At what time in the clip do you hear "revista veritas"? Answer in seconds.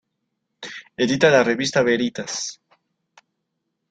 1.43-2.59